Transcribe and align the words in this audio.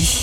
midi. 0.00 0.22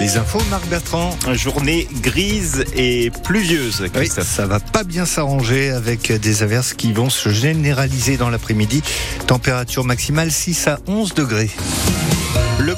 Les 0.00 0.16
infos, 0.16 0.40
Marc 0.48 0.66
Bertrand. 0.68 1.10
Journée 1.32 1.88
grise 2.02 2.64
et 2.74 3.10
pluvieuse. 3.24 3.84
Oui, 3.96 4.08
ça 4.08 4.46
va 4.46 4.60
pas 4.60 4.84
bien 4.84 5.04
s'arranger 5.04 5.70
avec 5.70 6.12
des 6.12 6.42
averses 6.42 6.72
qui 6.72 6.92
vont 6.92 7.10
se 7.10 7.28
généraliser 7.28 8.16
dans 8.16 8.30
l'après-midi. 8.30 8.82
Température 9.26 9.84
maximale 9.84 10.30
6 10.30 10.68
à 10.68 10.78
11 10.86 11.14
degrés. 11.14 11.50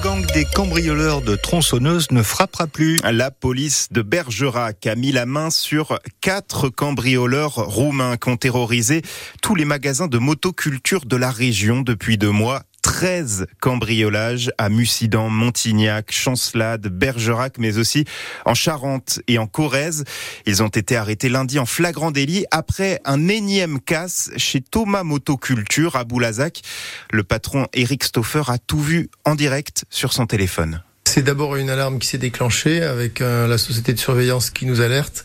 Gang 0.02 0.24
des 0.32 0.46
cambrioleurs 0.46 1.20
de 1.20 1.36
tronçonneuses 1.36 2.10
ne 2.10 2.22
frappera 2.22 2.66
plus. 2.66 2.98
La 3.02 3.30
police 3.30 3.88
de 3.90 4.00
Bergerac 4.00 4.86
a 4.86 4.94
mis 4.94 5.12
la 5.12 5.26
main 5.26 5.50
sur 5.50 5.98
quatre 6.20 6.68
cambrioleurs 6.70 7.54
roumains 7.54 8.16
qui 8.16 8.30
ont 8.30 8.36
terrorisé 8.36 9.02
tous 9.42 9.54
les 9.54 9.64
magasins 9.64 10.06
de 10.06 10.18
motoculture 10.18 11.04
de 11.04 11.16
la 11.16 11.30
région 11.30 11.82
depuis 11.82 12.16
deux 12.16 12.30
mois. 12.30 12.62
13 12.82 13.46
cambriolages 13.60 14.50
à 14.58 14.68
Mussidan, 14.68 15.28
Montignac, 15.28 16.12
Chancelade, 16.12 16.88
Bergerac, 16.88 17.58
mais 17.58 17.78
aussi 17.78 18.04
en 18.44 18.54
Charente 18.54 19.20
et 19.28 19.38
en 19.38 19.46
Corrèze. 19.46 20.04
Ils 20.46 20.62
ont 20.62 20.68
été 20.68 20.96
arrêtés 20.96 21.28
lundi 21.28 21.58
en 21.58 21.66
flagrant 21.66 22.10
délit 22.10 22.44
après 22.50 23.00
un 23.04 23.28
énième 23.28 23.80
casse 23.80 24.30
chez 24.36 24.60
Thomas 24.60 25.04
Motoculture 25.04 25.96
à 25.96 26.04
Boulazac. 26.04 26.62
Le 27.10 27.22
patron 27.22 27.66
Eric 27.72 28.04
Stoffer 28.04 28.42
a 28.48 28.58
tout 28.58 28.80
vu 28.80 29.10
en 29.24 29.34
direct 29.34 29.84
sur 29.90 30.12
son 30.12 30.26
téléphone. 30.26 30.82
C'est 31.12 31.22
d'abord 31.22 31.56
une 31.56 31.70
alarme 31.70 31.98
qui 31.98 32.06
s'est 32.06 32.18
déclenchée 32.18 32.82
avec 32.82 33.20
euh, 33.20 33.48
la 33.48 33.58
société 33.58 33.92
de 33.92 33.98
surveillance 33.98 34.50
qui 34.50 34.64
nous 34.64 34.80
alerte 34.80 35.24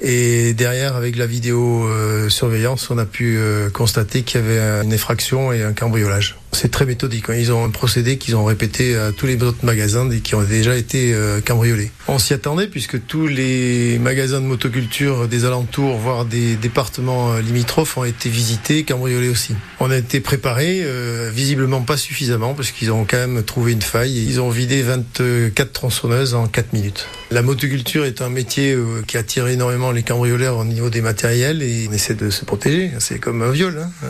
et 0.00 0.54
derrière 0.54 0.94
avec 0.94 1.16
la 1.16 1.26
vidéo 1.26 1.88
euh, 1.88 2.28
surveillance 2.28 2.90
on 2.90 2.98
a 2.98 3.06
pu 3.06 3.36
euh, 3.36 3.68
constater 3.68 4.22
qu'il 4.22 4.40
y 4.40 4.44
avait 4.44 4.84
une 4.84 4.92
effraction 4.92 5.52
et 5.52 5.64
un 5.64 5.72
cambriolage. 5.72 6.36
C'est 6.56 6.70
très 6.70 6.86
méthodique. 6.86 7.28
Hein. 7.28 7.34
Ils 7.34 7.52
ont 7.52 7.66
un 7.66 7.68
procédé 7.68 8.16
qu'ils 8.16 8.34
ont 8.34 8.46
répété 8.46 8.96
à 8.96 9.12
tous 9.12 9.26
les 9.26 9.42
autres 9.42 9.62
magasins 9.62 10.08
qui 10.24 10.34
ont 10.34 10.42
déjà 10.42 10.74
été 10.74 11.12
euh, 11.12 11.42
cambriolés. 11.42 11.90
On 12.08 12.18
s'y 12.18 12.32
attendait 12.32 12.66
puisque 12.66 13.06
tous 13.06 13.26
les 13.26 13.98
magasins 13.98 14.40
de 14.40 14.46
motoculture 14.46 15.28
des 15.28 15.44
alentours, 15.44 15.98
voire 15.98 16.24
des 16.24 16.56
départements 16.56 17.34
euh, 17.34 17.42
limitrophes, 17.42 17.98
ont 17.98 18.04
été 18.04 18.30
visités, 18.30 18.84
cambriolés 18.84 19.28
aussi. 19.28 19.54
On 19.80 19.90
a 19.90 19.98
été 19.98 20.20
préparés, 20.20 20.80
euh, 20.82 21.30
visiblement 21.30 21.82
pas 21.82 21.98
suffisamment, 21.98 22.54
parce 22.54 22.70
qu'ils 22.70 22.90
ont 22.90 23.04
quand 23.04 23.18
même 23.18 23.42
trouvé 23.42 23.72
une 23.72 23.82
faille. 23.82 24.16
Ils 24.26 24.40
ont 24.40 24.48
vidé 24.48 24.80
24 24.80 25.72
tronçonneuses 25.74 26.32
en 26.32 26.46
4 26.46 26.72
minutes. 26.72 27.06
La 27.30 27.42
motoculture 27.42 28.04
est 28.04 28.22
un 28.22 28.28
métier 28.28 28.76
qui 29.06 29.16
attire 29.16 29.48
énormément 29.48 29.90
les 29.90 30.02
cambrioleurs 30.02 30.58
au 30.58 30.64
niveau 30.64 30.90
des 30.90 31.00
matériels 31.00 31.62
et 31.62 31.86
on 31.90 31.92
essaie 31.92 32.14
de 32.14 32.30
se 32.30 32.44
protéger. 32.44 32.92
C'est 33.00 33.18
comme 33.18 33.42
un 33.42 33.50
viol. 33.50 33.78
Hein. 33.78 34.08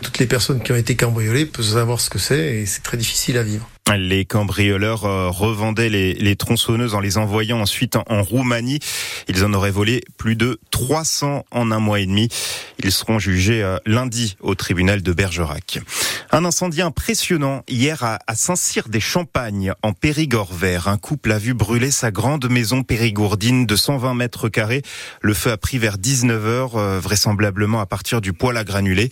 toutes 0.00 0.18
les 0.18 0.26
personnes 0.26 0.62
qui 0.62 0.72
ont 0.72 0.76
été 0.76 0.96
cambriolées 0.96 1.46
peuvent 1.46 1.64
savoir 1.64 2.00
ce 2.00 2.08
que 2.08 2.18
c'est 2.18 2.56
et 2.56 2.66
c'est 2.66 2.82
très 2.82 2.96
difficile 2.96 3.36
à 3.36 3.42
vivre. 3.42 3.68
Les 3.92 4.24
cambrioleurs 4.24 5.04
euh, 5.04 5.28
revendaient 5.28 5.90
les, 5.90 6.36
tronçonneuses 6.36 6.94
en 6.94 7.00
les 7.00 7.18
envoyant 7.18 7.60
ensuite 7.60 7.96
en, 7.96 8.22
Roumanie. 8.22 8.78
Ils 9.28 9.44
en 9.44 9.52
auraient 9.52 9.70
volé 9.70 10.02
plus 10.16 10.36
de 10.36 10.58
300 10.70 11.44
en 11.50 11.70
un 11.70 11.78
mois 11.80 12.00
et 12.00 12.06
demi. 12.06 12.30
Ils 12.82 12.92
seront 12.92 13.18
jugés 13.18 13.62
euh, 13.62 13.76
lundi 13.84 14.36
au 14.40 14.54
tribunal 14.54 15.02
de 15.02 15.12
Bergerac. 15.12 15.80
Un 16.32 16.46
incendie 16.46 16.80
impressionnant 16.80 17.62
hier 17.68 18.02
à, 18.02 18.18
Saint-Cyr-des-Champagnes, 18.34 19.74
en 19.82 19.92
Périgord 19.92 20.52
vert. 20.52 20.88
Un 20.88 20.96
couple 20.96 21.30
a 21.32 21.38
vu 21.38 21.52
brûler 21.52 21.90
sa 21.90 22.10
grande 22.10 22.48
maison 22.50 22.82
périgourdine 22.82 23.66
de 23.66 23.76
120 23.76 24.14
mètres 24.14 24.48
carrés. 24.48 24.82
Le 25.20 25.34
feu 25.34 25.52
a 25.52 25.58
pris 25.58 25.76
vers 25.76 25.98
19h, 25.98 26.70
euh, 26.74 27.00
vraisemblablement 27.00 27.80
à 27.80 27.86
partir 27.86 28.22
du 28.22 28.32
poêle 28.32 28.56
à 28.56 28.64
granulés. 28.64 29.10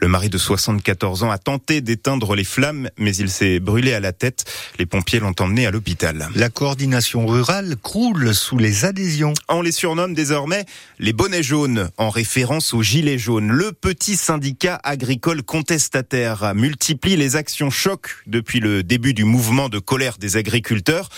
Le 0.00 0.08
mari 0.08 0.30
de 0.30 0.38
74 0.38 1.24
ans 1.24 1.30
a 1.30 1.38
tenté 1.38 1.82
d'éteindre 1.82 2.34
les 2.34 2.44
flammes, 2.44 2.88
mais 2.98 3.14
il 3.14 3.28
s'est 3.28 3.60
brûlé 3.60 3.92
à 3.92 4.00
la 4.00 4.13
tête. 4.14 4.44
Les 4.78 4.86
pompiers 4.86 5.20
l'ont 5.20 5.34
emmené 5.38 5.66
à 5.66 5.70
l'hôpital. 5.70 6.28
La 6.34 6.48
coordination 6.48 7.26
rurale 7.26 7.76
croule 7.76 8.34
sous 8.34 8.56
les 8.56 8.86
adhésions. 8.86 9.34
On 9.48 9.60
les 9.60 9.72
surnomme 9.72 10.14
désormais 10.14 10.64
les 10.98 11.12
bonnets 11.12 11.42
jaunes, 11.42 11.90
en 11.98 12.08
référence 12.08 12.72
aux 12.72 12.82
gilets 12.82 13.18
jaunes. 13.18 13.50
Le 13.50 13.72
petit 13.72 14.16
syndicat 14.16 14.80
agricole 14.82 15.42
contestataire 15.42 16.54
multiplie 16.54 17.16
les 17.16 17.36
actions 17.36 17.70
choc 17.70 18.16
depuis 18.26 18.60
le 18.60 18.82
début 18.82 19.14
du 19.14 19.24
mouvement 19.24 19.68
de 19.68 19.78
colère 19.78 20.18
des 20.18 20.36
agriculteurs. 20.36 21.08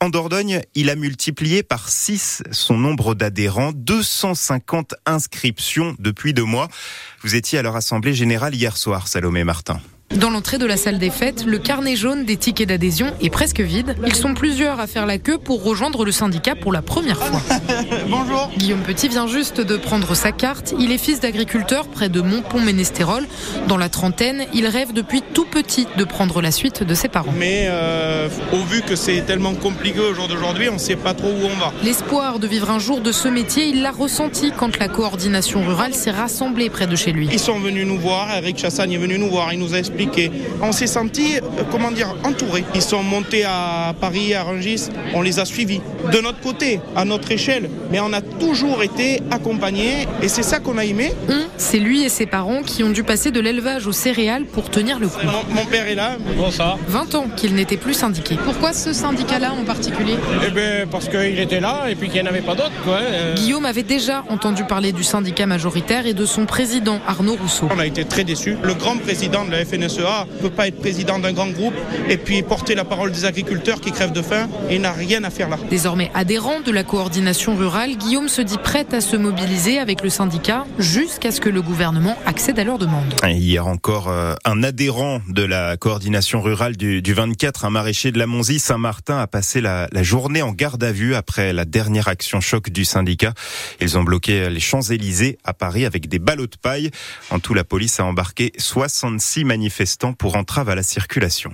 En 0.00 0.08
Dordogne, 0.08 0.62
il 0.74 0.90
a 0.90 0.96
multiplié 0.96 1.62
par 1.62 1.88
6 1.88 2.42
son 2.50 2.78
nombre 2.78 3.14
d'adhérents, 3.14 3.72
250 3.74 4.94
inscriptions 5.06 5.96
depuis 5.98 6.34
deux 6.34 6.44
mois. 6.44 6.68
Vous 7.22 7.34
étiez 7.34 7.58
à 7.58 7.62
leur 7.62 7.76
assemblée 7.76 8.14
générale 8.14 8.54
hier 8.54 8.76
soir, 8.76 9.08
Salomé 9.08 9.44
Martin. 9.44 9.80
Dans 10.10 10.30
l'entrée 10.30 10.58
de 10.58 10.66
la 10.66 10.76
salle 10.76 10.98
des 10.98 11.10
fêtes, 11.10 11.44
le 11.44 11.58
carnet 11.58 11.96
jaune 11.96 12.24
des 12.24 12.36
tickets 12.36 12.68
d'adhésion 12.68 13.08
est 13.20 13.30
presque 13.30 13.60
vide. 13.60 13.96
Ils 14.06 14.14
sont 14.14 14.34
plusieurs 14.34 14.78
à 14.78 14.86
faire 14.86 15.06
la 15.06 15.18
queue 15.18 15.38
pour 15.38 15.64
rejoindre 15.64 16.04
le 16.04 16.12
syndicat 16.12 16.54
pour 16.54 16.72
la 16.72 16.82
première 16.82 17.18
fois. 17.20 17.40
Bonjour. 18.08 18.48
Guillaume 18.56 18.82
Petit 18.82 19.08
vient 19.08 19.26
juste 19.26 19.60
de 19.60 19.76
prendre 19.76 20.14
sa 20.14 20.30
carte. 20.30 20.72
Il 20.78 20.92
est 20.92 20.98
fils 20.98 21.18
d'agriculteur 21.18 21.88
près 21.88 22.08
de 22.10 22.20
Montpont-Ménestérol. 22.20 23.26
Dans 23.66 23.76
la 23.76 23.88
trentaine, 23.88 24.44
il 24.54 24.68
rêve 24.68 24.92
depuis 24.92 25.20
tout 25.20 25.46
petit 25.46 25.88
de 25.96 26.04
prendre 26.04 26.40
la 26.40 26.52
suite 26.52 26.84
de 26.84 26.94
ses 26.94 27.08
parents. 27.08 27.34
Mais 27.36 27.64
euh, 27.66 28.28
au 28.52 28.62
vu 28.62 28.82
que 28.82 28.94
c'est 28.94 29.22
tellement 29.22 29.54
compliqué 29.54 29.98
au 29.98 30.14
jour 30.14 30.28
d'aujourd'hui, 30.28 30.68
on 30.68 30.74
ne 30.74 30.78
sait 30.78 30.96
pas 30.96 31.14
trop 31.14 31.28
où 31.28 31.46
on 31.46 31.58
va. 31.58 31.72
L'espoir 31.82 32.38
de 32.38 32.46
vivre 32.46 32.70
un 32.70 32.78
jour 32.78 33.00
de 33.00 33.10
ce 33.10 33.26
métier, 33.26 33.66
il 33.66 33.82
l'a 33.82 33.90
ressenti 33.90 34.52
quand 34.56 34.78
la 34.78 34.86
coordination 34.86 35.66
rurale 35.66 35.94
s'est 35.94 36.12
rassemblée 36.12 36.70
près 36.70 36.86
de 36.86 36.94
chez 36.94 37.10
lui. 37.10 37.28
Ils 37.32 37.40
sont 37.40 37.58
venus 37.58 37.84
nous 37.84 37.98
voir, 37.98 38.30
Eric 38.36 38.58
Chassagne 38.58 38.92
est 38.92 38.98
venu 38.98 39.18
nous 39.18 39.30
voir, 39.30 39.52
il 39.52 39.58
nous 39.58 39.74
a 39.74 39.78
expliqué 39.78 39.93
on 40.62 40.72
s'est 40.72 40.86
senti, 40.86 41.36
euh, 41.36 41.62
comment 41.70 41.90
dire, 41.90 42.14
entourés. 42.24 42.64
Ils 42.74 42.82
sont 42.82 43.02
montés 43.02 43.44
à 43.44 43.94
Paris, 44.00 44.34
à 44.34 44.42
Rungis, 44.42 44.88
on 45.14 45.22
les 45.22 45.38
a 45.38 45.44
suivis. 45.44 45.80
De 46.12 46.20
notre 46.20 46.40
côté, 46.40 46.80
à 46.96 47.04
notre 47.04 47.30
échelle, 47.30 47.68
mais 47.90 48.00
on 48.00 48.12
a 48.12 48.20
toujours 48.20 48.82
été 48.82 49.22
accompagnés 49.30 50.06
et 50.22 50.28
c'est 50.28 50.42
ça 50.42 50.58
qu'on 50.58 50.78
a 50.78 50.84
aimé. 50.84 51.12
c'est 51.56 51.78
lui 51.78 52.04
et 52.04 52.08
ses 52.08 52.26
parents 52.26 52.62
qui 52.62 52.82
ont 52.82 52.90
dû 52.90 53.02
passer 53.02 53.30
de 53.30 53.40
l'élevage 53.40 53.86
aux 53.86 53.92
céréales 53.92 54.44
pour 54.44 54.70
tenir 54.70 54.98
le 54.98 55.08
coup. 55.08 55.20
Mon, 55.50 55.64
père 55.64 55.86
est 55.86 55.94
là. 55.94 56.16
Bon, 56.36 56.50
ça. 56.50 56.76
20 56.88 57.14
ans 57.14 57.26
qu'il 57.36 57.54
n'était 57.54 57.76
plus 57.76 57.94
syndiqué. 57.94 58.36
Pourquoi 58.44 58.72
ce 58.72 58.92
syndicat-là 58.92 59.52
en 59.52 59.64
particulier? 59.64 60.16
Eh 60.46 60.50
bien, 60.50 60.86
parce 60.90 61.08
qu'il 61.08 61.38
était 61.38 61.60
là 61.60 61.86
et 61.88 61.94
puis 61.94 62.08
qu'il 62.08 62.22
n'y 62.22 62.28
en 62.28 62.30
avait 62.30 62.40
pas 62.40 62.54
d'autres. 62.54 62.70
Euh. 62.88 63.34
Guillaume 63.34 63.64
avait 63.64 63.82
déjà 63.82 64.24
entendu 64.28 64.64
parler 64.64 64.92
du 64.92 65.04
syndicat 65.04 65.46
majoritaire 65.46 66.06
et 66.06 66.14
de 66.14 66.24
son 66.24 66.46
président, 66.46 67.00
Arnaud 67.06 67.36
Rousseau. 67.40 67.68
On 67.74 67.78
a 67.78 67.86
été 67.86 68.04
très 68.04 68.24
déçus. 68.24 68.56
Le 68.62 68.74
grand 68.74 68.96
président 68.96 69.44
de 69.44 69.50
la 69.50 69.64
FNSE 69.64 69.83
FNSEA 69.88 70.26
ne 70.36 70.40
peut 70.40 70.50
pas 70.50 70.68
être 70.68 70.78
président 70.78 71.18
d'un 71.18 71.32
grand 71.32 71.48
groupe 71.48 71.74
et 72.08 72.16
puis 72.16 72.42
porter 72.42 72.74
la 72.74 72.84
parole 72.84 73.12
des 73.12 73.24
agriculteurs 73.24 73.80
qui 73.80 73.92
crèvent 73.92 74.12
de 74.12 74.22
faim 74.22 74.48
et 74.70 74.78
n'a 74.78 74.92
rien 74.92 75.24
à 75.24 75.30
faire 75.30 75.48
là. 75.48 75.58
Désormais 75.70 76.10
adhérent 76.14 76.60
de 76.60 76.72
la 76.72 76.84
coordination 76.84 77.56
rurale, 77.56 77.96
Guillaume 77.96 78.28
se 78.28 78.40
dit 78.42 78.58
prêt 78.58 78.86
à 78.92 79.00
se 79.00 79.16
mobiliser 79.16 79.78
avec 79.78 80.02
le 80.02 80.10
syndicat 80.10 80.64
jusqu'à 80.78 81.30
ce 81.32 81.40
que 81.40 81.48
le 81.48 81.62
gouvernement 81.62 82.16
accède 82.26 82.58
à 82.58 82.64
leur 82.64 82.78
demande. 82.78 83.14
hier 83.24 83.66
encore, 83.66 84.08
euh, 84.08 84.34
un 84.44 84.62
adhérent 84.62 85.20
de 85.28 85.42
la 85.42 85.76
coordination 85.76 86.40
rurale 86.40 86.76
du, 86.76 87.14
24, 87.14 87.64
un 87.64 87.70
maraîcher 87.70 88.10
de 88.10 88.18
la 88.18 88.26
Monzie, 88.26 88.58
Saint-Martin, 88.58 89.18
a 89.18 89.26
passé 89.26 89.60
la, 89.60 89.88
la 89.92 90.02
journée 90.02 90.42
en 90.42 90.52
garde 90.52 90.82
à 90.82 90.92
vue 90.92 91.14
après 91.14 91.52
la 91.52 91.64
dernière 91.64 92.08
action 92.08 92.40
choc 92.40 92.70
du 92.70 92.84
syndicat. 92.84 93.34
Ils 93.80 93.98
ont 93.98 94.02
bloqué 94.02 94.48
les 94.50 94.60
Champs-Élysées 94.60 95.38
à 95.44 95.52
Paris 95.52 95.84
avec 95.84 96.08
des 96.08 96.18
ballots 96.18 96.46
de 96.46 96.56
paille. 96.60 96.90
En 97.30 97.38
tout, 97.38 97.54
la 97.54 97.64
police 97.64 98.00
a 98.00 98.04
embarqué 98.04 98.52
66 98.58 99.44
manifestants 99.44 99.73
pour 100.18 100.36
entrave 100.36 100.68
à 100.68 100.74
la 100.74 100.82
circulation. 100.82 101.52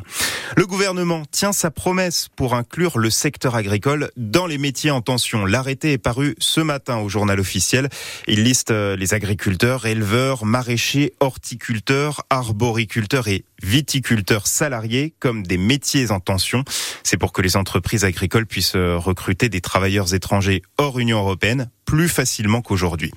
Le 0.56 0.66
gouvernement 0.66 1.22
tient 1.31 1.53
sa 1.53 1.70
promesse 1.70 2.28
pour 2.36 2.54
inclure 2.54 2.98
le 2.98 3.10
secteur 3.10 3.54
agricole 3.54 4.10
dans 4.16 4.47
les 4.47 4.58
métiers 4.58 4.91
en 4.91 5.00
tension. 5.00 5.47
L'arrêté 5.47 5.92
est 5.92 5.98
paru 5.98 6.34
ce 6.38 6.60
matin 6.60 6.98
au 6.98 7.08
journal 7.08 7.41
officiel. 7.41 7.88
Il 8.28 8.42
liste 8.42 8.70
euh, 8.70 8.97
les 8.97 9.14
agriculteurs, 9.14 9.86
éleveurs, 9.86 10.44
maraîchers, 10.44 11.14
horticulteurs, 11.20 12.22
arboriculteurs 12.31 13.28
et 13.28 13.44
viticulteurs 13.62 14.46
salariés 14.46 15.14
comme 15.19 15.46
des 15.46 15.58
métiers 15.58 16.11
en 16.11 16.20
tension. 16.20 16.64
C'est 17.02 17.17
pour 17.17 17.32
que 17.32 17.43
les 17.43 17.56
entreprises 17.56 18.05
agricoles 18.05 18.46
puissent 18.46 18.76
euh, 18.76 18.96
recruter 18.96 19.49
des 19.49 19.61
travailleurs 19.61 20.14
étrangers 20.14 20.62
hors 20.78 20.99
Union 20.99 21.19
européenne 21.19 21.70
plus 21.84 22.08
facilement 22.08 22.62
qu'aujourd'hui. 22.62 23.12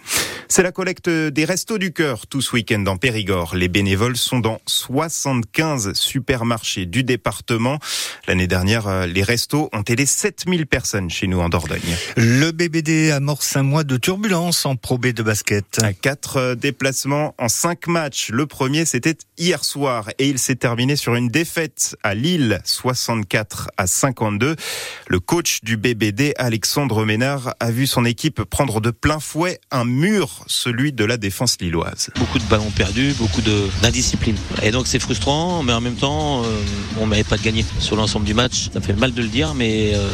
C'est 0.47 0.63
la 0.63 0.71
collecte 0.71 1.09
des 1.09 1.45
restos 1.45 1.77
du 1.77 1.93
cœur 1.93 2.27
tout 2.27 2.41
ce 2.41 2.53
week-end 2.55 2.79
dans 2.79 2.97
Périgord. 2.97 3.55
Les 3.55 3.67
bénévoles 3.67 4.17
sont 4.17 4.39
dans 4.39 4.59
75 4.65 5.93
supermarchés 5.93 6.85
du 6.85 7.03
département. 7.03 7.79
L'année 8.27 8.47
dernière, 8.47 8.87
euh, 8.87 9.05
les 9.05 9.23
restos 9.23 9.69
ont 9.73 9.83
aidé 9.83 10.05
7000 10.05 10.67
personnes 10.67 11.09
chez 11.09 11.27
nous 11.27 11.39
en 11.39 11.49
Dordogne. 11.49 11.79
Le 12.15 12.51
BBD 12.51 13.11
amorce 13.11 13.55
un 13.55 13.63
mois 13.63 13.83
de 13.83 13.97
turbulence 13.97 14.65
en 14.65 14.75
Pro 14.75 14.97
de 14.97 15.23
basket. 15.23 15.81
Quatre 16.01 16.37
euh, 16.37 16.55
déplacements 16.55 17.35
en 17.37 17.49
cinq 17.49 17.87
matchs. 17.87 18.29
Le 18.29 18.45
premier, 18.45 18.85
c'était 18.85 19.17
hier 19.37 19.63
soir 19.63 20.09
et 20.19 20.27
il 20.27 20.39
s'est 20.39 20.55
terminé 20.55 20.95
sur 20.95 21.15
une 21.15 21.29
défaite 21.29 21.95
à 22.03 22.13
Lille, 22.13 22.61
64 22.63 23.71
à 23.77 23.87
52. 23.87 24.55
Le 25.07 25.19
coach 25.19 25.59
du 25.63 25.77
BBD, 25.77 26.33
Alexandre 26.37 27.05
Ménard, 27.05 27.55
a 27.59 27.71
vu 27.71 27.87
son 27.87 28.05
équipe 28.05 28.43
prendre 28.43 28.81
de 28.81 28.91
plein 28.91 29.19
fouet 29.19 29.59
un 29.71 29.85
mur, 29.85 30.32
celui 30.47 30.91
de 30.91 31.06
la 31.06 31.18
défense 31.18 31.57
lilloise. 31.59 32.09
Beaucoup 32.18 32.39
de 32.39 32.44
ballons 32.45 32.71
perdus, 32.71 33.13
beaucoup 33.18 33.41
d'indiscipline. 33.81 34.35
Et 34.62 34.71
donc 34.71 34.88
c'est 34.88 35.00
frustrant, 35.00 35.63
mais 35.63 35.74
en 35.74 35.81
même 35.81 35.95
temps, 35.95 36.44
euh, 36.44 36.47
on 37.00 37.06
ne 37.06 37.09
mérite 37.09 37.27
pas 37.27 37.38
de 37.38 37.44
gagner 37.44 37.65
sur 37.80 37.95
l'ensemble 37.95 38.25
du 38.25 38.33
match. 38.33 38.69
Ça 38.74 38.81
fait 38.81 38.94
mal 38.94 39.13
de 39.13 39.21
le 39.21 39.27
dire, 39.27 39.53
mais 39.53 39.94
euh, 39.94 40.07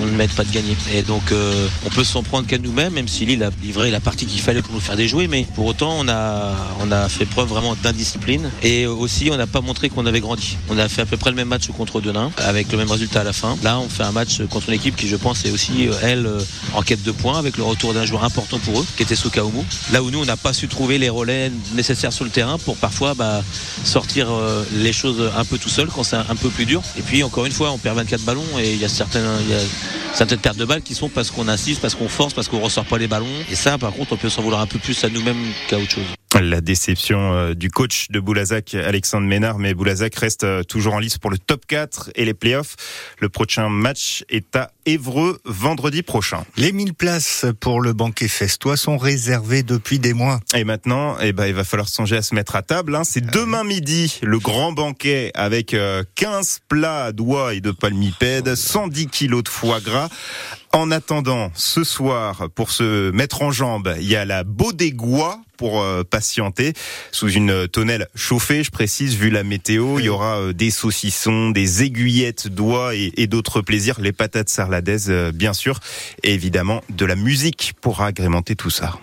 on, 0.00 0.06
ne 0.06 0.10
mérite 0.10 0.34
pas 0.34 0.44
de 0.44 0.52
gagner. 0.52 0.76
Et 0.94 1.02
donc 1.02 1.32
euh, 1.32 1.68
on 1.86 1.90
peut 1.90 2.04
s'en 2.04 2.22
prendre 2.22 2.46
qu'à 2.46 2.58
nous-mêmes, 2.58 2.92
même 2.92 3.08
si 3.08 3.24
Lille 3.24 3.42
a 3.42 3.50
livré 3.62 3.90
la 3.90 4.00
partie 4.00 4.26
qu'il 4.26 4.40
fallait 4.40 4.62
pour 4.62 4.74
nous 4.74 4.80
faire 4.80 4.96
déjouer, 4.96 5.28
mais 5.28 5.46
pour 5.54 5.66
autant 5.66 5.96
on 5.98 6.08
a, 6.08 6.54
on 6.80 6.90
a 6.90 7.08
fait 7.08 7.26
preuve 7.26 7.48
vraiment 7.48 7.76
d'indiscipline. 7.82 8.50
Et 8.62 8.86
aussi 8.86 9.30
on 9.30 9.36
n'a 9.36 9.46
pas 9.46 9.60
montré 9.60 9.88
qu'on 9.88 10.06
avait 10.06 10.20
grandi. 10.20 10.56
On 10.68 10.78
a 10.78 10.88
fait 10.88 11.02
à 11.02 11.06
peu 11.06 11.16
près 11.16 11.30
le 11.30 11.36
même 11.36 11.48
match 11.48 11.68
contre 11.68 12.00
Denain, 12.00 12.30
avec 12.38 12.70
le 12.72 12.78
même 12.78 12.90
résultat 12.90 13.20
à 13.20 13.24
la 13.24 13.32
fin. 13.32 13.56
Là 13.62 13.78
on 13.78 13.88
fait 13.88 14.04
un 14.04 14.12
match 14.12 14.42
contre 14.50 14.68
une 14.68 14.74
équipe 14.74 14.96
qui 14.96 15.08
je 15.08 15.16
pense 15.16 15.44
est 15.44 15.50
aussi, 15.50 15.88
elle, 16.02 16.28
en 16.74 16.82
quête 16.82 17.02
de 17.02 17.12
points, 17.12 17.38
avec 17.38 17.56
le 17.56 17.64
retour 17.64 17.94
d'un 17.94 18.04
joueur 18.04 18.24
important 18.24 18.58
pour 18.58 18.80
eux, 18.80 18.86
qui 18.96 19.02
était 19.02 19.16
Là 19.92 20.02
où 20.02 20.10
nous 20.10 20.20
on 20.20 20.24
n'a 20.24 20.36
pas 20.36 20.52
su 20.52 20.68
trouver 20.68 20.98
les 20.98 21.08
relais 21.08 21.50
nécessaires 21.74 22.12
sur 22.12 22.24
le 22.24 22.30
terrain 22.30 22.58
pour 22.58 22.76
parfois 22.76 23.14
bah, 23.14 23.42
sortir 23.84 24.30
euh, 24.30 24.64
les 24.74 24.92
choses 24.92 25.30
un 25.36 25.44
peu 25.44 25.58
tout 25.58 25.68
seul 25.68 25.88
quand 25.88 26.04
c'est 26.04 26.16
un 26.16 26.36
peu 26.36 26.48
plus 26.48 26.66
dur. 26.66 26.82
Et 26.98 27.02
puis 27.02 27.22
encore 27.22 27.46
une 27.46 27.52
fois, 27.52 27.70
on 27.70 27.78
perd 27.78 27.96
24 27.96 28.22
ballons 28.22 28.58
et 28.58 28.72
il 28.72 28.80
y 28.80 28.84
a 28.84 28.88
certaines, 28.88 29.28
y 29.48 29.54
a 29.54 29.60
certaines 30.14 30.38
pertes 30.38 30.56
de 30.56 30.64
balles 30.64 30.82
qui 30.82 30.94
sont 30.94 31.08
parce 31.08 31.30
qu'on 31.30 31.48
insiste, 31.48 31.80
parce 31.80 31.94
qu'on 31.94 32.08
force, 32.08 32.34
parce 32.34 32.48
qu'on 32.48 32.60
ressort 32.60 32.84
pas 32.84 32.98
les 32.98 33.08
ballons. 33.08 33.26
Et 33.50 33.54
ça, 33.54 33.78
par 33.78 33.92
contre, 33.92 34.12
on 34.12 34.16
peut 34.16 34.30
s'en 34.30 34.42
vouloir 34.42 34.60
un 34.60 34.66
peu 34.66 34.78
plus 34.78 35.02
à 35.04 35.08
nous-mêmes 35.08 35.44
qu'à 35.68 35.78
autre 35.78 35.90
chose. 35.90 36.21
La 36.40 36.62
déception 36.62 37.34
euh, 37.34 37.54
du 37.54 37.70
coach 37.70 38.06
de 38.10 38.18
Boulazac, 38.18 38.74
Alexandre 38.74 39.26
Ménard, 39.26 39.58
mais 39.58 39.74
Boulazac 39.74 40.14
reste 40.14 40.44
euh, 40.44 40.62
toujours 40.62 40.94
en 40.94 40.98
lice 40.98 41.18
pour 41.18 41.30
le 41.30 41.36
top 41.38 41.66
4 41.66 42.10
et 42.14 42.24
les 42.24 42.32
playoffs. 42.32 42.76
Le 43.20 43.28
prochain 43.28 43.68
match 43.68 44.24
est 44.30 44.56
à 44.56 44.70
Évreux 44.86 45.38
vendredi 45.44 46.02
prochain. 46.02 46.44
Les 46.56 46.72
1000 46.72 46.94
places 46.94 47.44
pour 47.60 47.80
le 47.80 47.92
banquet 47.92 48.26
festois 48.28 48.76
sont 48.76 48.96
réservées 48.96 49.62
depuis 49.62 49.98
des 49.98 50.14
mois. 50.14 50.40
Et 50.54 50.64
maintenant, 50.64 51.16
eh 51.20 51.32
ben, 51.32 51.46
il 51.46 51.54
va 51.54 51.64
falloir 51.64 51.88
songer 51.88 52.16
à 52.16 52.22
se 52.22 52.34
mettre 52.34 52.56
à 52.56 52.62
table. 52.62 52.96
Hein. 52.96 53.04
C'est 53.04 53.24
demain 53.24 53.62
midi, 53.62 54.18
le 54.22 54.38
grand 54.38 54.72
banquet 54.72 55.30
avec 55.34 55.68
15 55.68 55.76
euh, 55.76 56.02
plats 56.68 57.12
d'oie 57.12 57.54
et 57.54 57.60
de 57.60 57.70
palmipèdes, 57.70 58.54
110 58.54 59.06
kilos 59.08 59.44
de 59.44 59.48
foie 59.48 59.80
gras. 59.80 60.08
En 60.74 60.90
attendant, 60.90 61.52
ce 61.54 61.84
soir, 61.84 62.48
pour 62.54 62.70
se 62.70 63.10
mettre 63.10 63.42
en 63.42 63.50
jambe, 63.50 63.94
il 64.00 64.08
y 64.08 64.16
a 64.16 64.24
la 64.24 64.42
Baudégois 64.42 65.38
pour 65.58 65.82
euh, 65.82 66.02
patienter 66.02 66.72
sous 67.12 67.28
une 67.28 67.68
tonnelle 67.68 68.08
chauffée, 68.14 68.64
je 68.64 68.70
précise, 68.70 69.14
vu 69.14 69.28
la 69.28 69.44
météo. 69.44 69.98
Il 69.98 70.06
y 70.06 70.08
aura 70.08 70.38
euh, 70.38 70.52
des 70.54 70.70
saucissons, 70.70 71.50
des 71.50 71.82
aiguillettes 71.82 72.48
d'oie 72.48 72.94
et, 72.94 73.12
et 73.18 73.26
d'autres 73.26 73.60
plaisirs, 73.60 74.00
les 74.00 74.12
patates 74.12 74.48
sarladaises, 74.48 75.10
bien 75.34 75.52
sûr, 75.52 75.78
et 76.22 76.32
évidemment 76.32 76.82
de 76.88 77.04
la 77.04 77.16
musique 77.16 77.74
pour 77.82 78.00
agrémenter 78.00 78.56
tout 78.56 78.70
ça. 78.70 78.98